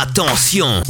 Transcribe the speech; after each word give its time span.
Attention 0.00 0.82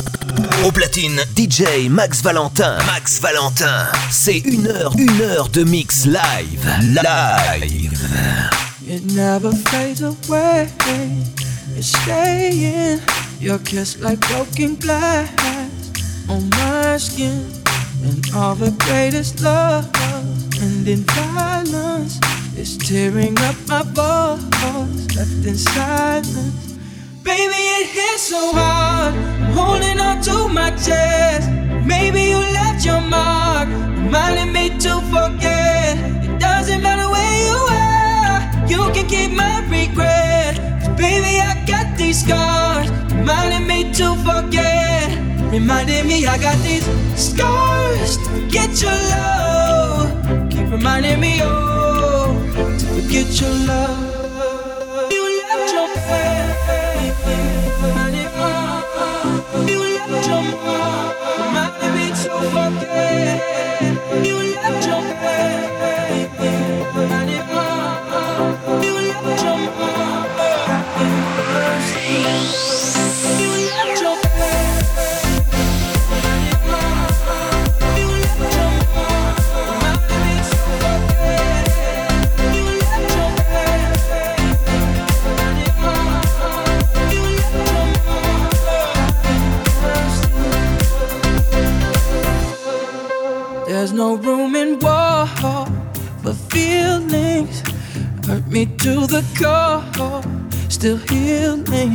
Au 0.64 0.70
platine, 0.70 1.18
DJ 1.34 1.88
Max 1.88 2.22
Valentin. 2.22 2.76
Max 2.84 3.20
Valentin. 3.20 3.86
C'est 4.10 4.40
une 4.40 4.66
heure, 4.66 4.92
une 4.98 5.20
heure 5.22 5.48
de 5.48 5.64
mix 5.64 6.04
live. 6.04 6.66
Live. 6.82 8.08
It 8.86 9.04
never 9.14 9.52
fades 9.52 10.02
away. 10.02 10.68
It's 11.76 11.96
staying. 12.02 13.00
Your 13.40 13.58
kiss 13.58 13.98
like 14.00 14.20
broken 14.28 14.76
glass 14.76 15.30
on 16.28 16.50
my 16.50 16.98
skin. 16.98 17.46
And 18.04 18.26
all 18.34 18.56
the 18.56 18.72
greatest 18.84 19.40
love 19.40 19.88
and 20.60 20.86
in 20.86 21.04
violence 21.04 22.18
is 22.56 22.76
tearing 22.76 23.38
up 23.38 23.56
my 23.68 23.82
voice, 23.82 25.16
left 25.16 25.46
in 25.46 25.56
silence. 25.56 26.78
Baby, 27.22 27.60
it 27.78 27.86
hits 27.88 28.22
so 28.22 28.52
hard. 28.52 29.14
I'm 29.14 29.52
holding 29.52 29.98
on 30.00 30.20
to 30.22 30.48
my 30.48 30.70
chest. 30.70 31.48
Maybe 31.86 32.22
you 32.30 32.38
left 32.38 32.84
your 32.84 33.00
mark, 33.00 33.68
reminding 33.68 34.52
me 34.52 34.70
to 34.80 35.00
forget. 35.12 35.96
It 36.24 36.38
doesn't 36.38 36.82
matter 36.82 37.08
where 37.10 37.36
you 37.48 37.58
are, 37.70 38.40
you 38.68 38.92
can 38.92 39.06
keep 39.08 39.30
my 39.32 39.60
regret. 39.68 40.56
Cause 40.80 40.96
baby, 41.00 41.40
I 41.40 41.64
got 41.66 41.96
these 41.96 42.22
scars, 42.24 42.90
reminding 43.12 43.66
me 43.66 43.92
to 43.94 44.14
forget. 44.26 45.10
Reminding 45.50 46.06
me 46.06 46.26
I 46.26 46.38
got 46.38 46.58
these 46.62 46.84
scars 47.16 48.16
to 48.16 48.24
forget 48.24 48.70
your 48.80 48.98
love. 49.14 50.50
Keep 50.50 50.70
reminding 50.70 51.20
me, 51.20 51.40
oh, 51.42 51.81
get 53.12 53.40
your 53.42 53.50
love. 53.50 55.12
You 55.12 55.22
left 55.42 55.72
your 55.74 55.88
faith. 56.08 57.18
You 59.68 59.80
left 59.94 60.26
your 60.28 60.42
mind. 60.64 60.81
No 94.02 94.16
room 94.16 94.56
in 94.56 94.70
war 94.80 95.26
for 96.22 96.34
feelings. 96.50 97.56
Hurt 98.26 98.44
me 98.54 98.62
to 98.84 98.92
the 99.14 99.22
core, 99.38 100.22
still 100.68 100.98
healing. 101.10 101.92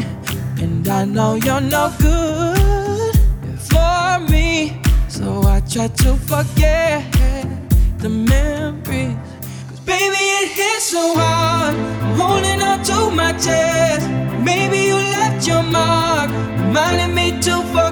And 0.64 0.88
I 0.88 1.04
know 1.04 1.36
you're 1.46 1.66
no 1.76 1.86
good 2.00 3.16
for 3.72 4.10
me. 4.32 4.48
So 5.10 5.26
I 5.56 5.58
try 5.74 5.88
to 6.04 6.12
forget 6.32 7.04
the 8.04 8.12
memories. 8.34 9.18
Cause 9.68 9.82
baby, 9.92 10.24
it 10.42 10.50
hits 10.60 10.86
so 10.96 11.04
hard. 11.22 11.76
I'm 12.04 12.16
holding 12.22 12.62
on 12.70 12.80
to 12.90 12.98
my 13.22 13.34
chest. 13.46 14.08
Maybe 14.50 14.80
you 14.90 14.98
left 15.18 15.46
your 15.46 15.64
mark, 15.78 16.30
reminding 16.62 17.14
me 17.20 17.28
to 17.48 17.56
forget. 17.74 17.87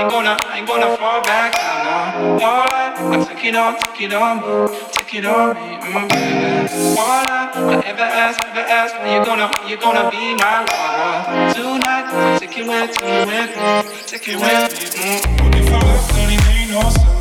I 0.00 0.04
ain't 0.04 0.12
gonna, 0.12 0.36
I 0.40 0.58
ain't 0.58 0.66
gonna 0.66 0.96
fall 0.96 1.20
back 1.24 1.52
down 1.52 1.84
now. 1.84 2.48
Alright, 2.48 3.20
I 3.20 3.24
took 3.28 3.44
it 3.44 3.54
on, 3.54 3.78
took 3.78 4.00
it 4.00 4.14
on 4.14 4.36
me, 4.40 4.78
took 4.92 5.12
it 5.12 5.26
on 5.26 5.54
me, 5.54 5.76
mm, 5.76 6.08
baby. 6.08 6.96
Alright, 6.96 7.52
I 7.54 7.82
ever 7.84 8.00
ask, 8.00 8.40
ever 8.40 8.60
ask, 8.60 8.96
when 8.96 9.12
you 9.12 9.24
gonna, 9.26 9.50
when 9.58 9.68
you 9.68 9.76
gonna 9.76 10.10
be 10.10 10.34
my 10.36 10.64
lover 10.64 11.52
tonight? 11.52 12.38
Take 12.40 12.56
it 12.56 12.66
with, 12.66 12.96
take 12.96 13.04
it 13.04 13.28
with 13.28 13.52
me, 13.60 14.06
take 14.06 14.28
it 14.28 14.36
with 14.40 14.72
me. 14.72 14.88
Mm. 14.96 15.68
I 15.68 15.84
left, 15.84 16.14
then 16.14 16.32
it 16.32 16.40
made 16.46 16.70
no 16.72 16.80
sense. 16.88 17.19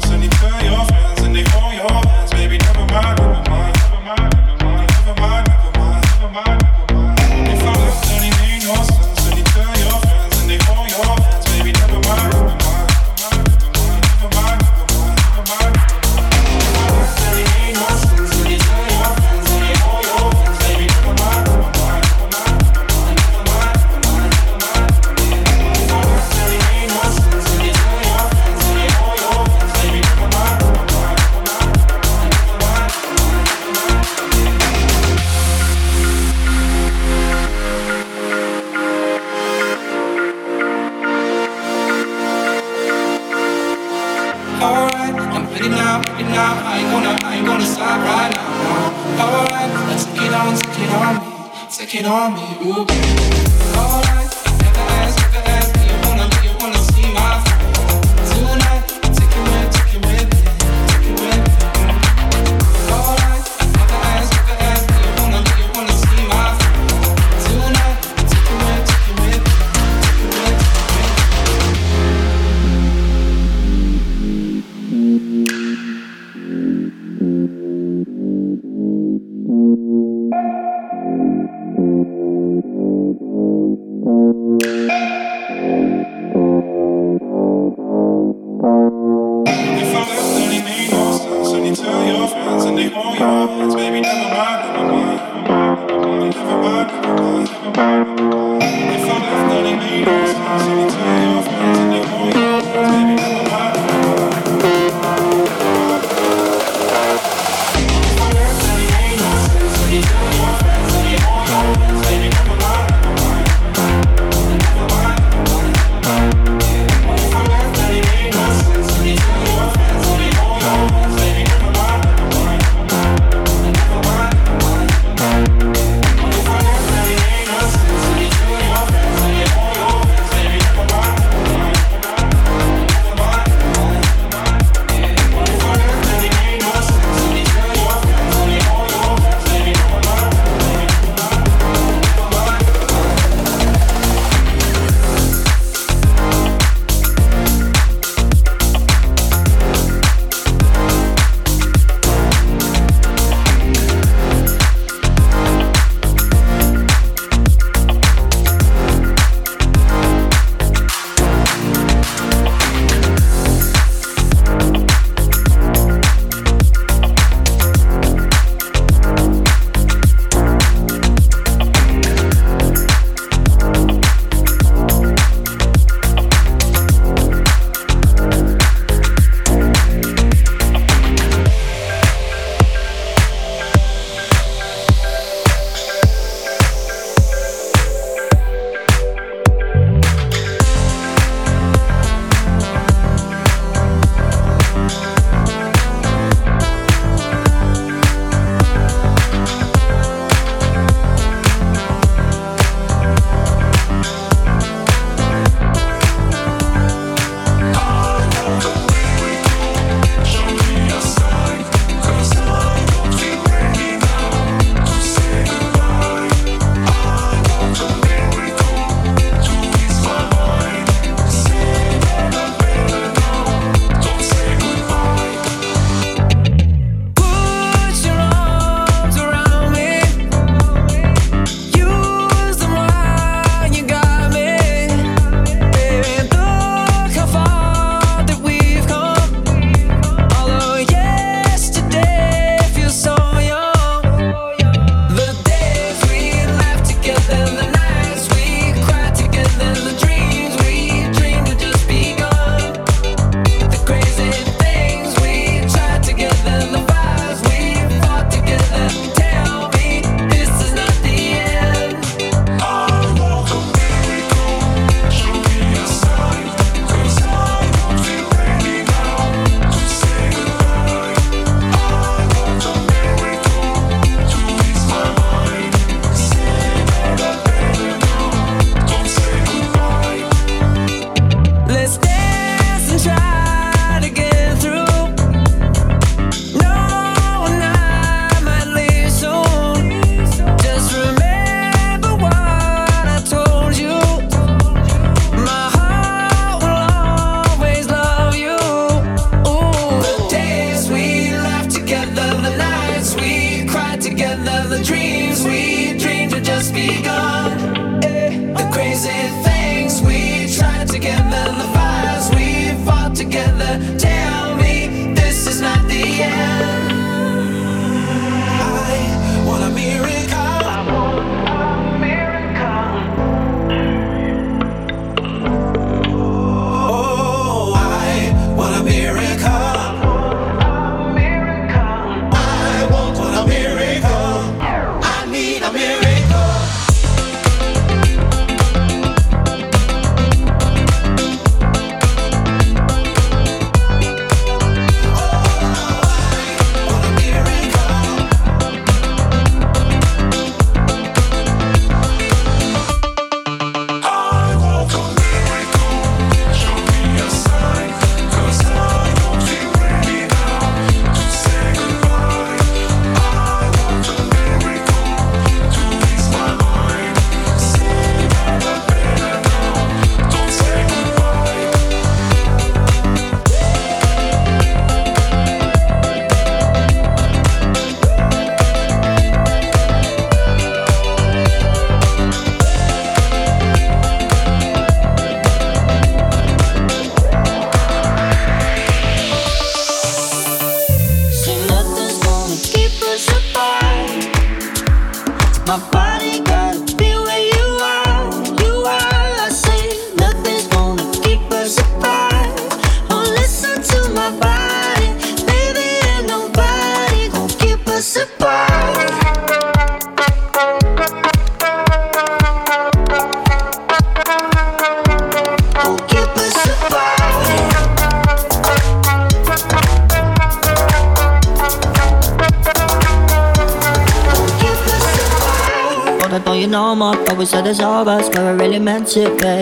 your 429.15 429.35
it. 429.43 429.58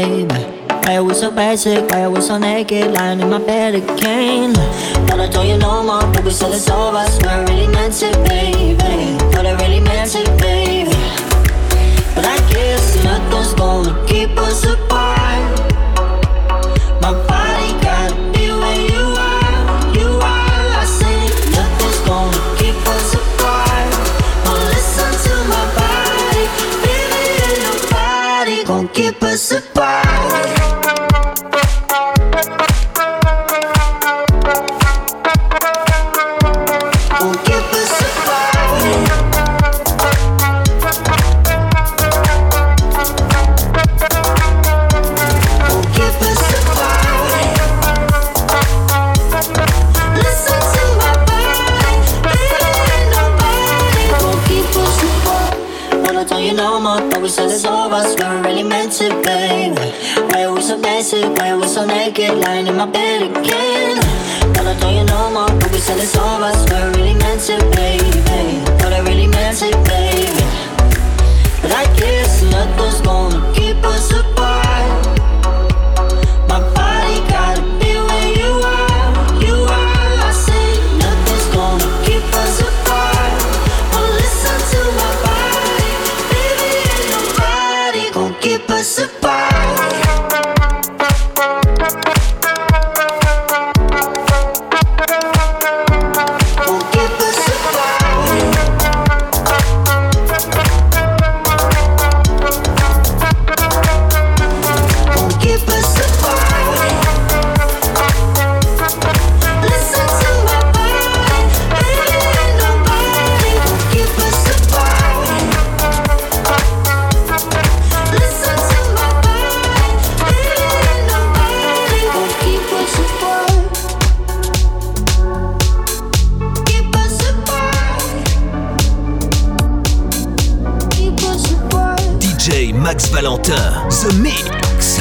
Max 132.88 133.10
Valentin. 133.10 133.60
The 134.00 134.16
Mix. 134.24 134.96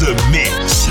The 0.00 0.16
Mix. 0.32 0.88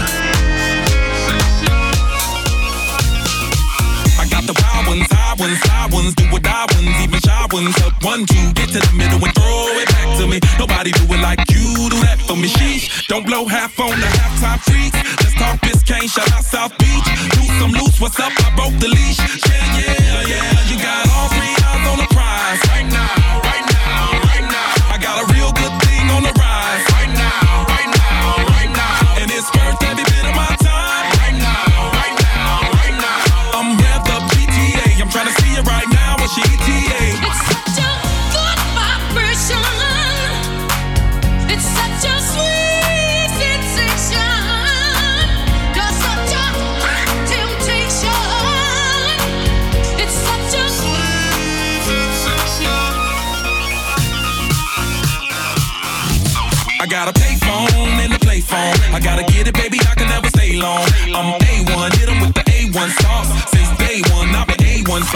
I 4.22 4.30
got 4.30 4.46
the 4.46 4.54
wild 4.54 4.86
ones, 4.86 5.10
high 5.10 5.34
ones, 5.42 5.58
high 5.66 5.90
ones, 5.90 6.14
do 6.14 6.30
or 6.30 6.38
die 6.38 6.70
ones, 6.78 6.94
even 7.02 7.18
shy 7.18 7.48
ones. 7.50 7.74
Up 7.82 7.98
one, 8.06 8.30
two, 8.30 8.54
get 8.54 8.70
to 8.70 8.78
the 8.78 8.94
middle 8.94 9.18
and 9.26 9.34
throw 9.34 9.74
it 9.82 9.90
back 9.90 10.22
to 10.22 10.30
me. 10.30 10.38
Nobody 10.62 10.94
do 10.94 11.10
it 11.10 11.22
like 11.26 11.42
you 11.50 11.90
do 11.90 11.98
that 12.06 12.22
for 12.30 12.38
me. 12.38 12.46
Sheesh, 12.46 13.08
don't 13.08 13.26
blow 13.26 13.50
half 13.50 13.80
on 13.82 13.98
the 13.98 14.06
halftime 14.06 14.62
freak. 14.62 14.94
Let's 14.94 15.34
talk 15.34 15.58
Biscayne, 15.66 16.06
shout 16.06 16.30
out 16.30 16.46
South 16.46 16.78
Beach. 16.78 17.10
Do 17.34 17.42
some 17.58 17.74
loose, 17.74 17.98
what's 17.98 18.22
up? 18.22 18.30
I 18.46 18.54
broke 18.54 18.78
the 18.78 18.94
leash. 18.94 19.18
Yeah, 19.18 19.82
yeah, 19.82 20.30
yeah. 20.30 20.70
You 20.70 20.78
got 20.78 21.10
all 21.10 21.26
three 21.34 21.58
eyes 21.58 21.90
on 21.90 21.98
the 21.98 22.10
prize 22.14 22.62
right 22.70 22.86
now, 22.86 23.42
right 23.42 23.66
now, 23.66 24.14
right 24.30 24.46
now. 24.46 24.94
I 24.94 25.02
got 25.02 25.26
a 25.26 25.34
real 25.34 25.50
good 25.58 25.74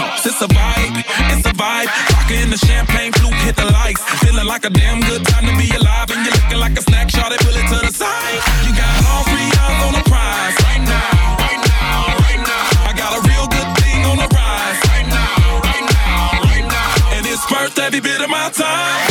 sauce. 0.00 0.26
It's 0.26 0.40
a 0.40 0.48
vibe, 0.48 0.96
it's 1.32 1.46
a 1.46 1.54
vibe. 1.60 1.90
Rockin' 2.12 2.40
in 2.44 2.50
the 2.50 2.60
champagne 2.68 3.12
flute, 3.12 3.34
hit 3.44 3.56
the 3.56 3.68
lights. 3.78 4.02
Feeling 4.24 4.46
like 4.46 4.64
a 4.64 4.70
damn 4.70 5.00
good 5.00 5.22
time 5.26 5.44
to 5.46 5.54
be 5.60 5.68
alive, 5.76 6.08
and 6.10 6.20
you're 6.24 6.36
looking 6.40 6.60
like 6.64 6.74
a 6.80 6.82
snack. 6.82 7.10
Shot 7.10 7.32
it, 7.32 7.40
pull 7.40 7.56
it 7.60 7.66
to 7.72 7.78
the 7.86 7.92
side. 7.92 8.40
You 8.64 8.72
got 8.72 8.92
all 9.10 9.24
three 9.28 9.50
eyes 9.62 9.78
on 9.86 9.92
the 9.98 10.04
prize 10.08 10.56
right 10.68 10.84
now, 10.94 11.12
right 11.44 11.62
now, 11.74 11.98
right 12.24 12.42
now. 12.50 12.88
I 12.88 12.92
got 12.96 13.12
a 13.18 13.20
real 13.28 13.46
good 13.56 13.70
thing 13.80 14.00
on 14.10 14.16
the 14.22 14.28
rise 14.40 14.80
right 14.92 15.08
now, 15.18 15.60
right 15.68 15.86
now, 15.96 16.48
right 16.48 16.66
now. 16.76 17.16
And 17.16 17.22
it's 17.26 17.44
worth 17.50 17.78
every 17.78 18.00
bit 18.00 18.20
of 18.20 18.30
my 18.30 18.48
time. 18.50 19.09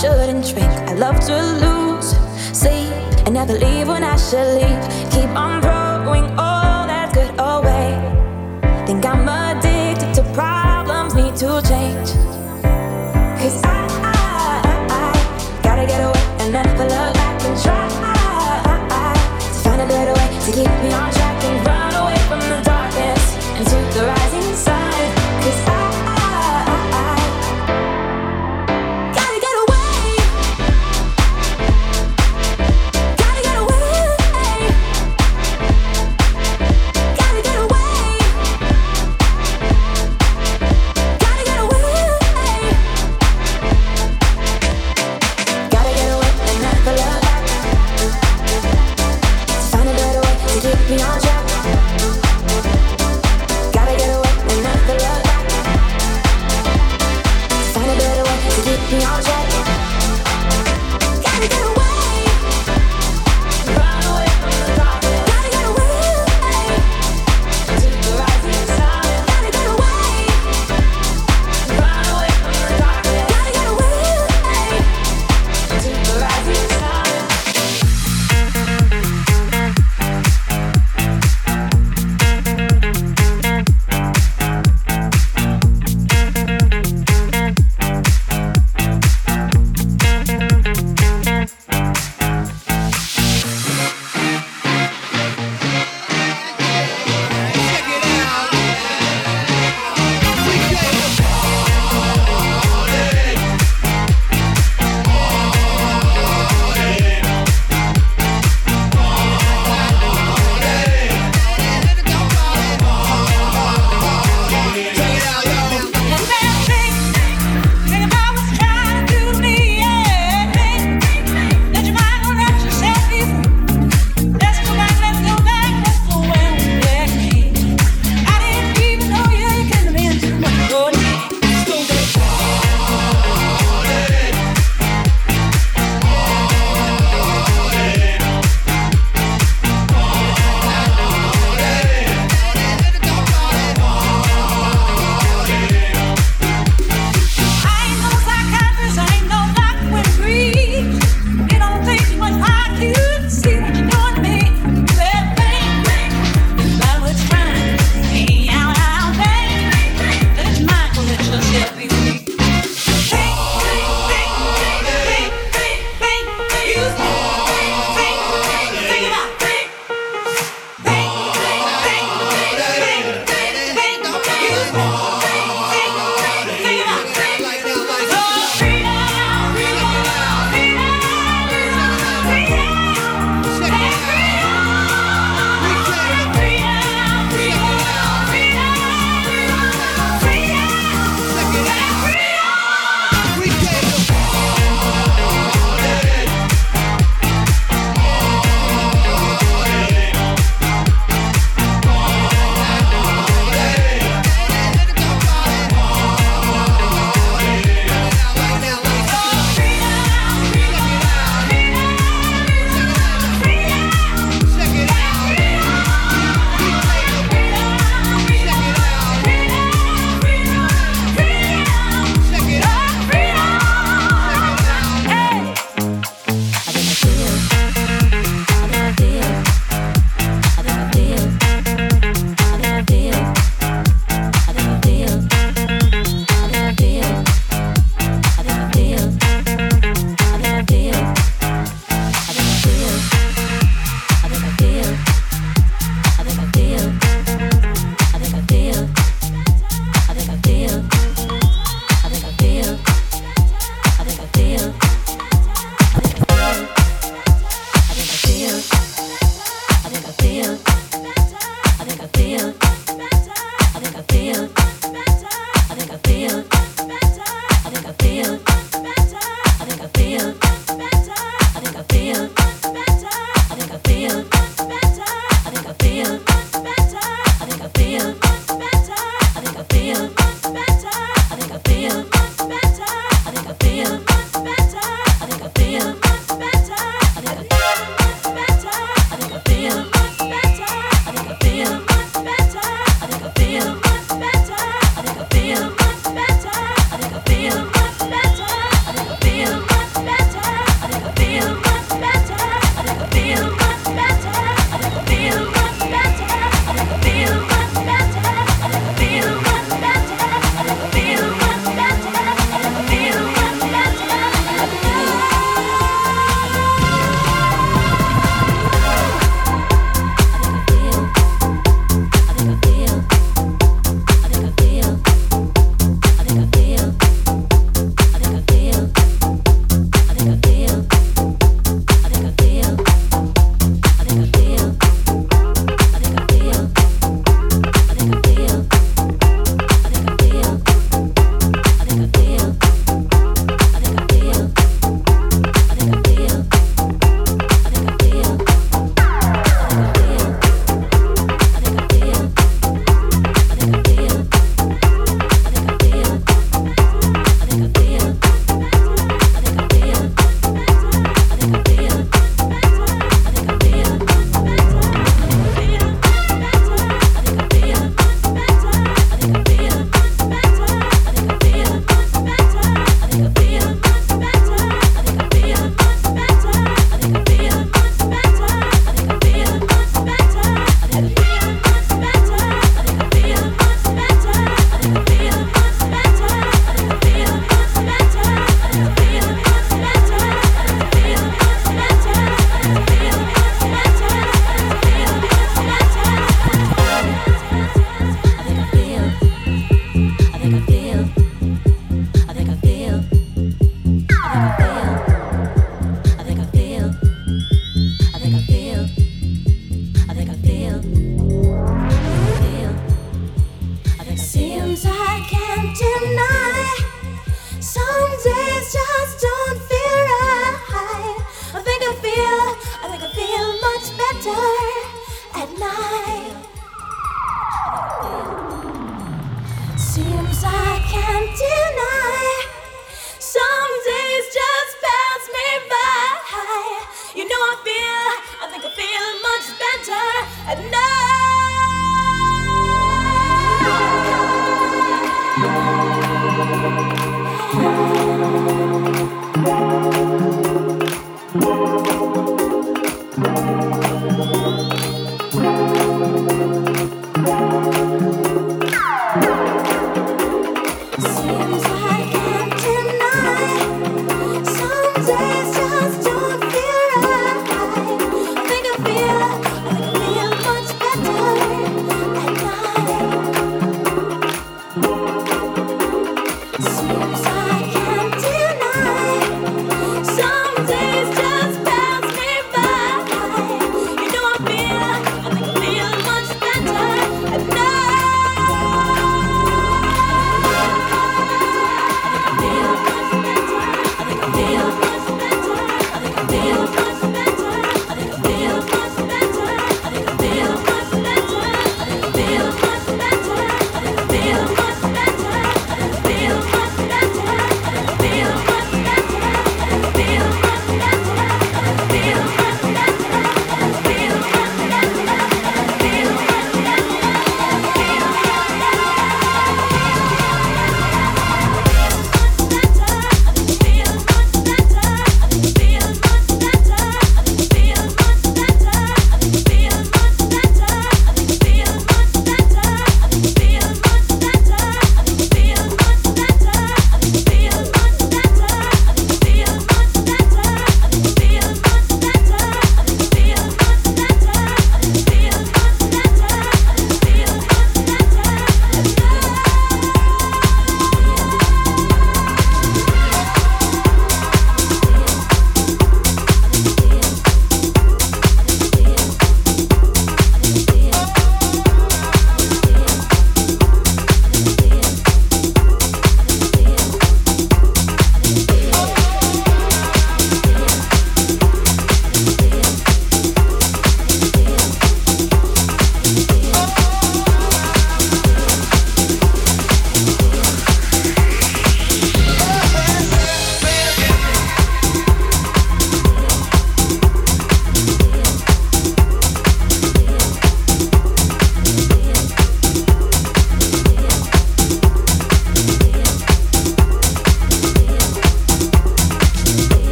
shouldn't 0.00 0.44
drink. 0.44 0.72
I 0.90 0.94
love 0.94 1.18
to 1.20 1.36
lose 1.62 2.10
sleep 2.52 2.92
and 3.24 3.34
never 3.34 3.54
leave 3.54 3.88
when 3.88 4.04
I 4.04 4.16
should 4.16 4.48
leave. 4.60 5.10
Keep 5.10 5.30
on 5.30 5.60
growing. 5.62 6.45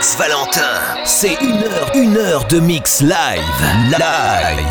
Valentin, 0.00 0.94
c'est 1.04 1.34
une 1.42 1.64
heure, 1.64 1.90
une 1.96 2.16
heure 2.16 2.44
de 2.46 2.60
mix 2.60 3.00
live, 3.00 3.10
live. 3.90 4.68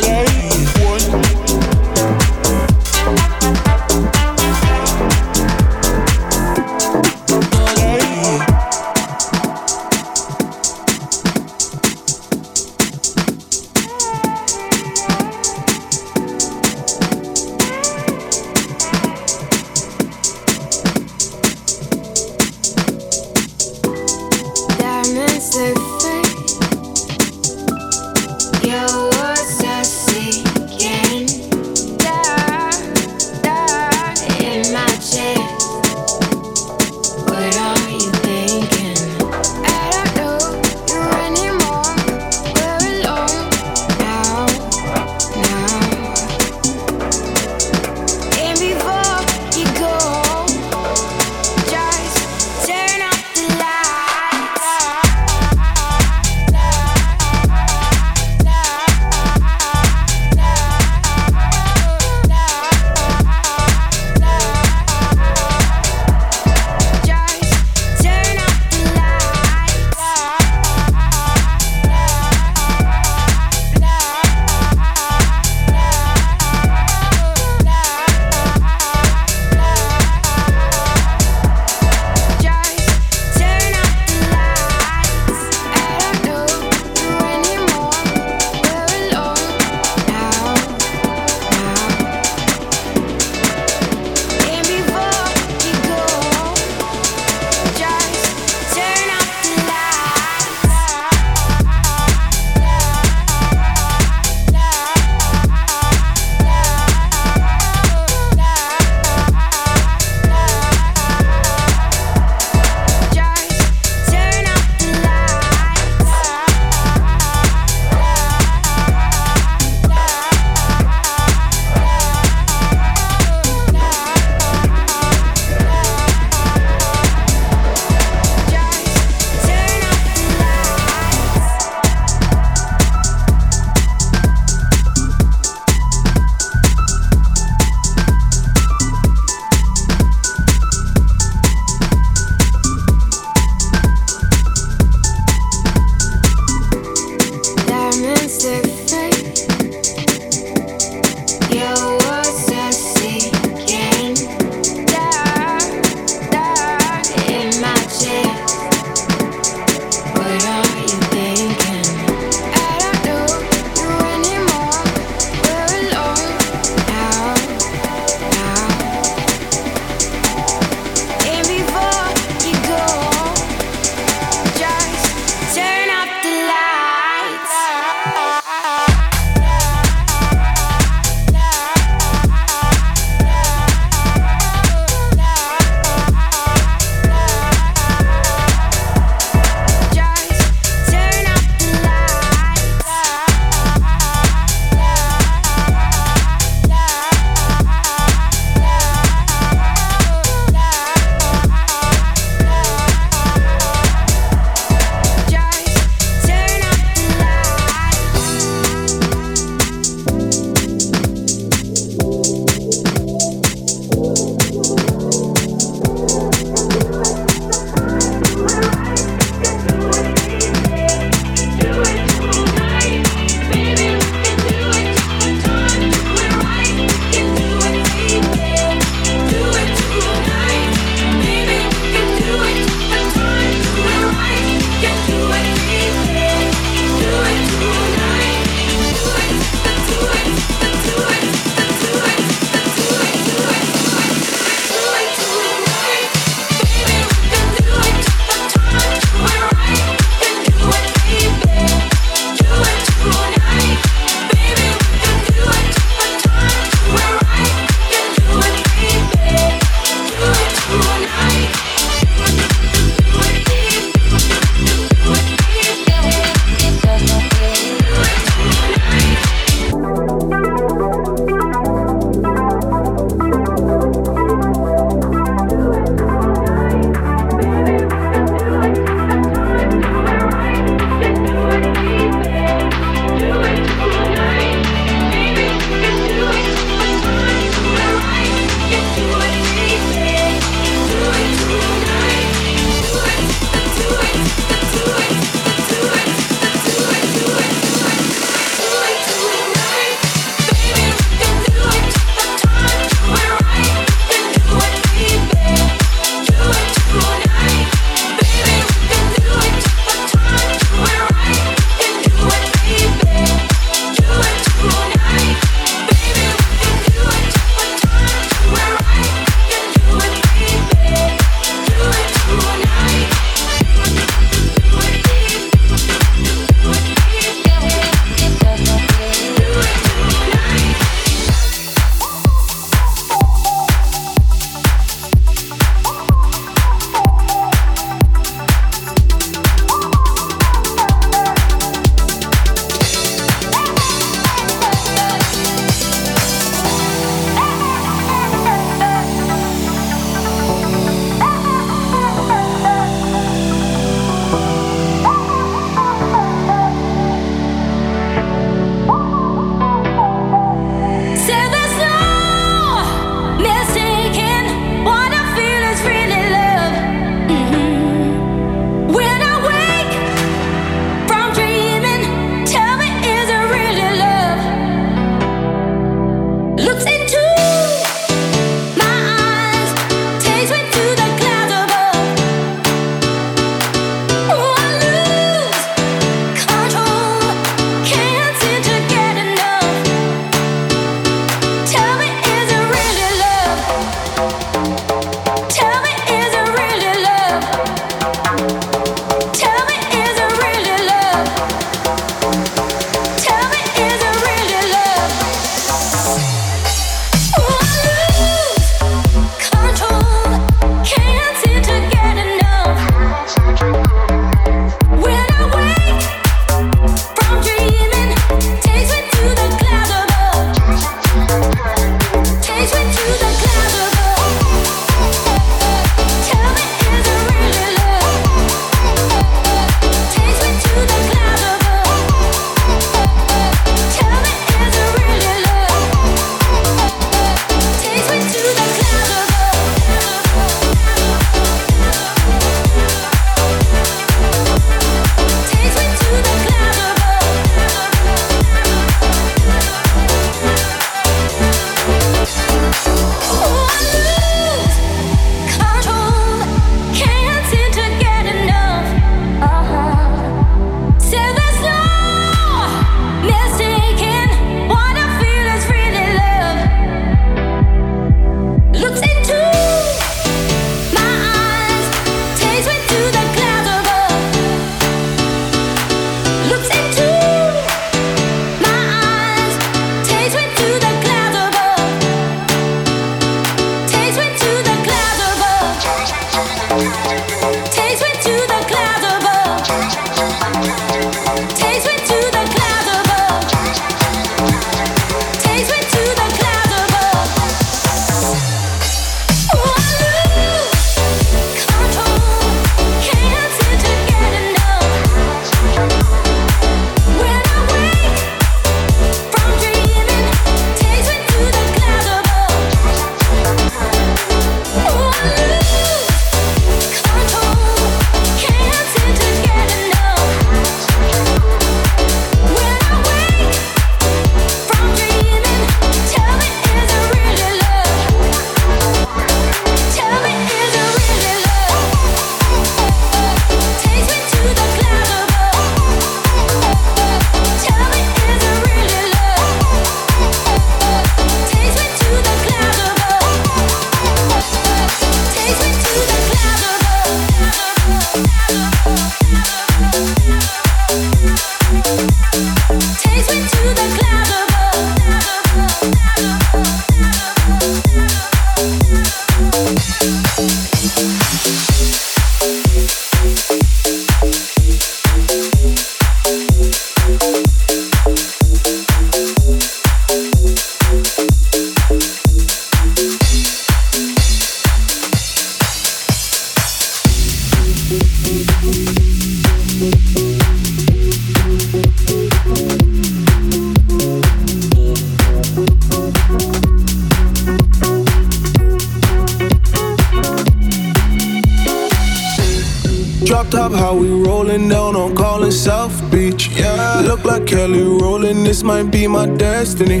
Be 598.92 599.08
my 599.08 599.26
destiny. 599.26 600.00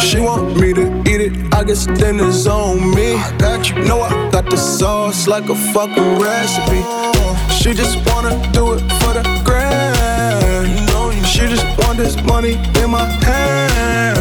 She 0.00 0.18
want 0.18 0.58
me 0.58 0.72
to 0.72 0.86
eat 1.10 1.20
it, 1.20 1.54
I 1.54 1.62
guess 1.62 1.86
then 1.86 2.18
it's 2.18 2.46
on 2.46 2.90
me. 2.94 3.14
I 3.14 3.36
got 3.36 3.70
you, 3.70 3.76
know 3.84 4.00
I 4.00 4.30
got 4.30 4.50
the 4.50 4.56
sauce 4.56 5.28
like 5.28 5.48
a 5.48 5.54
fucking 5.72 6.18
recipe. 6.18 6.80
She 7.54 7.74
just 7.74 7.96
wanna 8.08 8.34
do 8.52 8.72
it 8.72 8.80
for 9.00 9.12
the 9.18 9.24
grand. 9.44 11.26
She 11.26 11.46
just 11.46 11.66
want 11.78 11.98
this 11.98 12.16
money 12.24 12.54
in 12.82 12.90
my 12.90 13.06
hand. 13.26 14.18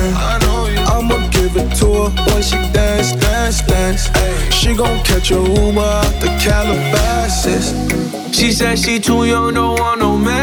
I'ma 0.93 1.17
give 1.29 1.55
it 1.55 1.75
to 1.77 1.87
her 2.03 2.09
when 2.27 2.43
she 2.43 2.57
dance, 2.73 3.13
dance, 3.13 3.61
dance. 3.61 4.03
She 4.53 4.75
gon' 4.75 4.99
catch 5.03 5.31
a 5.31 5.35
Uber 5.35 5.79
out 5.79 6.13
the 6.21 6.29
Calabasas. 6.43 7.65
She 8.35 8.51
said 8.51 8.77
she 8.77 8.99
too 8.99 9.25
young, 9.25 9.53
don't 9.53 9.79
want 9.79 9.99
no 9.99 10.17
man. 10.17 10.42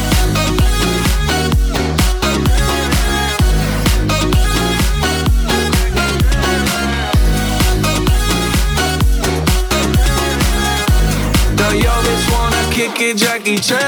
Kick 12.89 13.17
Jackie 13.17 13.57
Chan. 13.57 13.79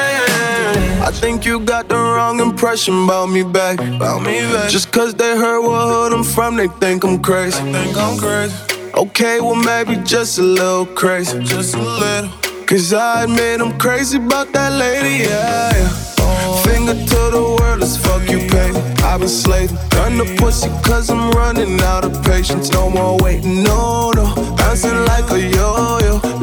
I 1.02 1.12
think 1.12 1.46
you 1.46 1.60
got 1.60 1.88
the 1.88 1.96
wrong 1.96 2.39
impression 2.39 3.04
about 3.04 3.28
me 3.28 3.44
back. 3.44 3.80
About 3.80 4.22
me 4.22 4.39
back. 4.54 4.70
Just 4.70 4.91
cause 4.91 5.14
they 5.14 5.36
heard 5.38 5.62
what 5.62 5.88
hood 5.88 6.14
I'm 6.14 6.24
from, 6.24 6.56
they 6.56 6.68
think 6.68 7.04
I'm 7.04 7.22
crazy. 7.22 7.64
They 7.64 7.72
think 7.74 7.98
I'm 7.98 8.18
crazy. 8.18 8.56
Okay, 8.96 9.41
well 9.41 9.56
maybe 9.56 9.96
just 10.04 10.38
a 10.38 10.44
little 10.44 10.86
crazy. 10.86 11.44
Just 11.44 11.76
a 11.76 11.82
little. 11.82 12.30
Cause 12.66 12.94
I 12.94 13.24
admit 13.24 13.62
I'm 13.62 13.78
crazy 13.78 14.18
about 14.18 14.52
that 14.54 14.72
lady, 14.74 15.24
yeah. 15.24 15.72
yeah. 15.74 16.64
Finger 16.64 16.94
to 16.94 17.22
the 17.32 17.58
world, 17.60 17.80
let's 17.80 17.98
fuck 17.98 18.22
you, 18.30 18.39
baby. 18.50 18.78
I've 19.04 19.20
been 19.20 19.30
slaving, 19.30 19.78
done 19.89 20.18
the 20.18 20.36
pussy 20.39 20.70
cause 20.84 21.10
I'm 21.10 21.32
running 21.32 21.80
out 21.82 22.06
of 22.06 22.24
patience. 22.24 22.72
No 22.72 22.89
more 22.89 23.18
waiting, 23.20 23.64
no, 23.64 24.12
no. 24.12 24.34
Bouncing 24.58 25.06
like 25.06 25.30
a 25.32 25.39
yo 25.39 26.00
yo. 26.00 26.43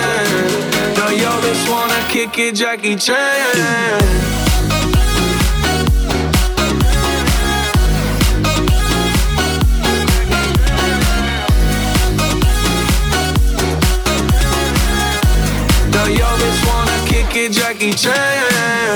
Yo 1.21 1.29
bitch 1.41 1.69
wanna 1.69 2.01
kick 2.09 2.37
it, 2.39 2.55
Jackie 2.55 2.95
Chan. 2.95 4.31
Jackie 17.51 17.93
Chan. 17.93 18.13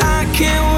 I 0.04 0.32
can't 0.34 0.75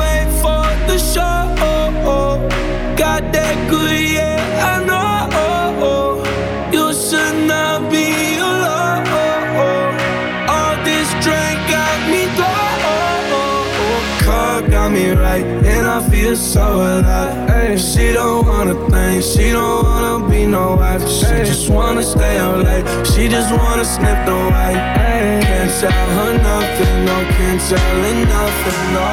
I 15.98 16.10
feel 16.12 16.36
so 16.36 16.62
alive. 16.62 17.50
Ay, 17.50 17.76
she 17.76 18.14
don't 18.14 18.46
wanna 18.46 18.76
think, 18.88 19.24
she 19.24 19.52
don't 19.52 19.84
wanna 19.84 20.30
be 20.30 20.46
no 20.46 20.76
wife. 20.76 21.02
She 21.10 21.26
Ay, 21.26 21.44
just 21.44 21.72
wanna 21.72 22.04
stay 22.04 22.38
out 22.38 22.60
late, 22.64 22.86
she 23.08 23.28
just 23.28 23.52
wanna 23.52 23.84
sniff 23.84 24.20
the 24.28 24.38
white. 24.54 24.78
Ay, 24.78 25.42
can't 25.42 25.72
tell 25.82 26.08
her 26.18 26.34
nothing, 26.38 26.98
no, 27.08 27.18
can't 27.38 27.62
tell 27.70 27.96
her 28.06 28.16
nothing, 28.36 28.84
no. 28.94 29.10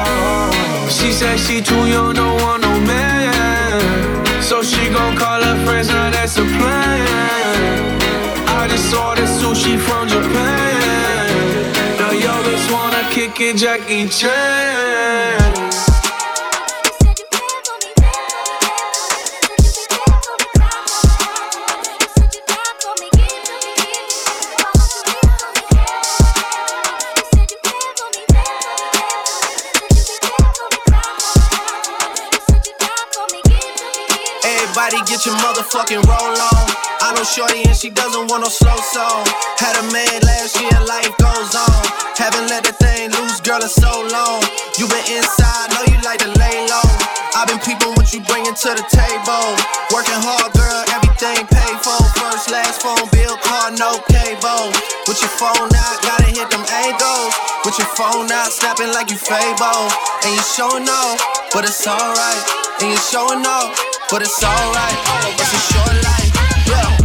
She 0.87 1.11
said 1.11 1.39
she 1.39 1.59
too 1.59 1.87
young, 1.87 2.13
don't 2.13 2.39
want 2.43 2.61
no 2.61 2.79
man. 2.81 3.81
So 4.43 4.61
she 4.61 4.87
gon' 4.89 5.17
call 5.17 5.41
her 5.41 5.57
friends, 5.65 5.87
now 5.87 6.11
that's 6.11 6.37
a 6.37 6.45
plan. 6.45 7.97
I 8.59 8.67
just 8.69 8.93
ordered 8.93 9.31
sushi 9.39 9.79
from 9.79 10.07
Japan. 10.07 11.33
Now 11.97 12.11
yo 12.11 12.33
bitch 12.45 12.71
wanna 12.71 13.09
kick 13.09 13.41
it, 13.41 13.57
Jackie 13.57 14.07
Chan. 14.07 14.84
Motherfucking 35.75 36.07
roll 36.07 36.39
on. 36.39 36.65
I 37.03 37.11
know 37.11 37.27
Shorty 37.27 37.67
and 37.67 37.75
she 37.75 37.91
doesn't 37.91 38.31
want 38.31 38.47
no 38.47 38.47
slow 38.47 38.79
song. 38.95 39.27
Had 39.59 39.75
a 39.75 39.83
man 39.91 40.23
last 40.23 40.55
year, 40.55 40.71
life 40.87 41.11
goes 41.19 41.51
on. 41.51 41.83
Haven't 42.15 42.47
let 42.47 42.63
the 42.63 42.71
thing 42.71 43.11
loose, 43.11 43.43
girl, 43.43 43.59
in 43.59 43.67
so 43.67 44.07
long. 44.07 44.39
You 44.79 44.87
been 44.87 45.03
inside, 45.11 45.75
know 45.75 45.83
you 45.91 45.99
like 45.99 46.23
to 46.23 46.31
lay 46.39 46.63
low. 46.71 46.87
I've 47.35 47.51
been 47.51 47.59
peeping 47.59 47.91
what 47.99 48.07
you 48.15 48.23
bringing 48.23 48.55
to 48.55 48.71
the 48.71 48.87
table. 48.87 49.51
Working 49.91 50.15
hard, 50.23 50.55
girl, 50.55 50.79
everything 50.95 51.43
paid 51.43 51.77
for. 51.83 51.99
First, 52.23 52.55
last 52.55 52.79
phone 52.79 53.11
bill, 53.11 53.35
car, 53.43 53.75
no 53.75 53.99
cable. 54.07 54.71
With 55.11 55.19
your 55.19 55.33
phone 55.35 55.75
out, 55.75 55.97
gotta 56.07 56.31
hit 56.31 56.47
them 56.55 56.63
angles. 56.71 57.35
With 57.67 57.75
your 57.75 57.91
phone 57.99 58.31
out, 58.31 58.47
snapping 58.47 58.95
like 58.95 59.11
you 59.11 59.19
Fabolous. 59.19 59.91
And 60.23 60.31
you 60.39 60.43
showing 60.55 60.87
off, 60.87 61.19
but 61.51 61.67
it's 61.67 61.83
alright. 61.83 62.43
And 62.79 62.95
you 62.95 62.99
showing 63.11 63.43
off 63.43 63.94
but 64.11 64.21
it's 64.21 64.43
alright. 64.43 64.97
It's 65.39 65.53
a 65.53 65.73
short 65.73 66.03
life. 66.03 66.67
Yeah. 66.67 67.04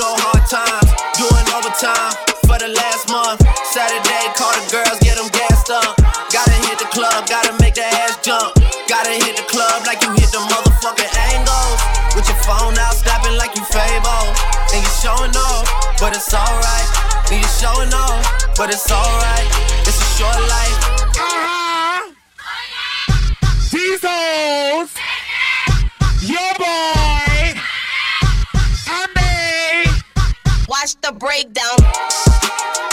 know 0.00 0.16
hard 0.16 0.44
times. 0.48 0.88
Doing 1.20 1.46
overtime 1.52 2.16
for 2.48 2.56
the 2.56 2.72
last 2.72 3.12
month. 3.12 3.44
Saturday, 3.68 4.24
call 4.32 4.48
the 4.56 4.64
girls, 4.72 4.96
get 5.04 5.20
them 5.20 5.28
gassed 5.28 5.68
up. 5.68 5.92
Gotta 6.32 6.56
hit 6.64 6.80
the 6.80 6.88
club, 6.88 7.28
gotta 7.28 7.52
make 7.60 7.76
the 7.76 7.84
ass 7.84 8.16
jump. 8.24 8.56
Gotta 8.88 9.12
hit 9.12 9.36
the 9.36 9.44
club 9.44 9.84
like 9.84 10.00
you 10.00 10.08
hit 10.16 10.32
the 10.32 10.40
motherfucking 10.40 11.12
angles. 11.36 11.78
With 12.16 12.24
your 12.32 12.40
phone 12.48 12.80
out, 12.80 12.96
snapping 12.96 13.36
like 13.36 13.52
you 13.52 13.64
Fabolous. 13.68 14.40
And 14.72 14.80
you 14.80 14.92
showing 15.04 15.36
off, 15.36 15.68
but 16.00 16.16
it's 16.16 16.32
alright. 16.32 16.88
And 17.28 17.44
you 17.44 17.50
showing 17.60 17.92
off, 17.92 18.24
but 18.56 18.72
it's 18.72 18.88
alright. 18.88 19.48
It's 19.84 20.00
a 20.00 20.08
short 20.16 20.40
life. 20.48 20.80
These 23.68 24.00
hoes, 24.02 24.90
your 26.24 26.52
boy, 26.58 26.99
Watch 30.80 30.96
the 31.02 31.12
breakdown. 31.12 32.89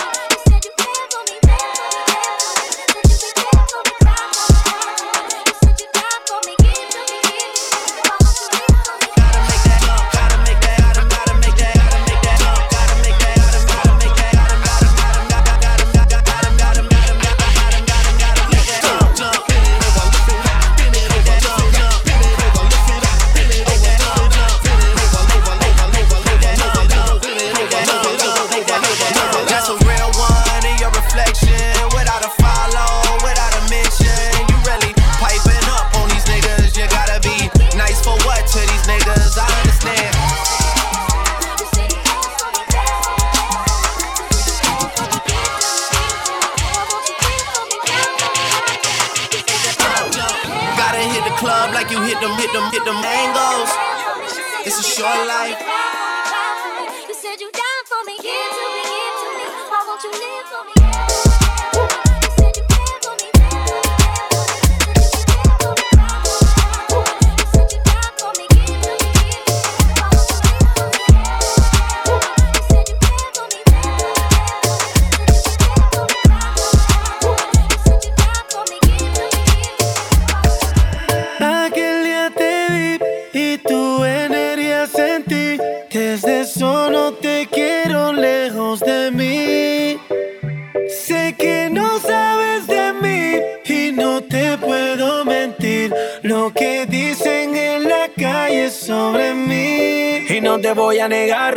Te 100.68 100.74
voy 100.74 100.99
a 100.99 101.07
negar. 101.07 101.57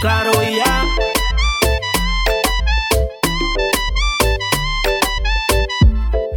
Claros 0.00 0.36
y 0.42 0.56
ya. 0.56 0.84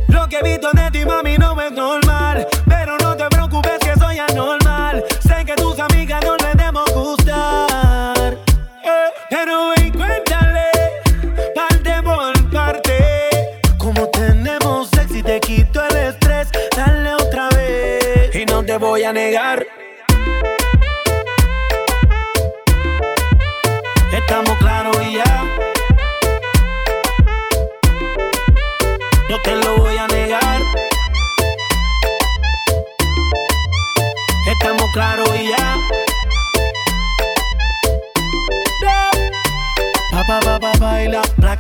Lo 0.09 0.27
que 0.27 0.39
he 0.39 0.43
visto 0.43 0.69
de 0.73 0.91
ti, 0.91 1.05
mami, 1.05 1.37
no 1.37 1.59
es 1.61 1.71
normal. 1.71 2.45
Pero 2.67 2.97
no 2.97 3.15
te 3.15 3.25
preocupes 3.29 3.79
que 3.79 3.97
soy 3.97 4.19
anormal. 4.19 5.05
Sé 5.21 5.45
que 5.45 5.55
tus 5.55 5.79
amigas 5.79 6.21
no 6.25 6.35
le 6.35 6.47
debemos 6.55 6.91
gustar. 6.93 8.33
Eh, 8.83 9.09
pero 9.29 9.69
ven, 9.77 9.93
cuéntale, 9.93 10.69
parte 11.55 12.03
por 12.03 12.51
parte. 12.51 13.61
Como 13.77 14.09
tenemos 14.09 14.89
sexy, 14.89 15.23
te 15.23 15.39
quito 15.39 15.81
el 15.85 15.95
estrés. 15.95 16.49
Dale 16.75 17.15
otra 17.15 17.47
vez. 17.55 18.35
Y 18.35 18.45
no 18.45 18.61
te 18.65 18.77
voy 18.77 19.03
a 19.03 19.13
negar. 19.13 19.62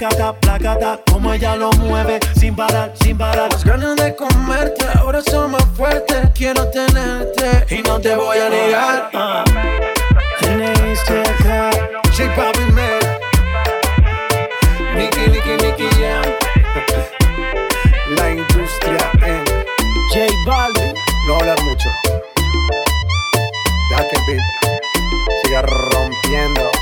placata, 0.03 0.33
placata, 0.39 0.99
como 1.09 1.33
ella 1.33 1.55
lo 1.55 1.71
mueve, 1.73 2.19
sin 2.35 2.55
parar, 2.55 2.91
sin 3.01 3.17
parar. 3.17 3.49
Las 3.51 3.63
ganas 3.63 3.95
de 3.95 4.13
comerte 4.15 4.85
ahora 4.95 5.21
son 5.21 5.51
más 5.51 5.65
fuertes, 5.77 6.29
quiero 6.35 6.67
tenerte 6.69 7.65
y 7.73 7.81
no 7.83 7.99
te 7.99 8.15
voy 8.15 8.37
a 8.37 8.49
negar. 8.49 9.09
Uh. 9.13 9.43
She 12.15 12.27
probably 12.35 12.71
mad. 12.73 13.01
Nicky, 14.95 15.31
Nicky, 15.31 15.55
Nicky 15.63 15.89
Jam. 15.97 16.23
La 18.17 18.29
industria 18.29 19.09
en 19.21 19.43
J 20.13 20.27
Balvin. 20.45 20.93
No 21.27 21.35
hablar 21.37 21.61
mucho. 21.63 21.89
Date 23.89 24.17
beat. 24.27 24.41
Siga 25.43 25.61
rompiendo. 25.61 26.72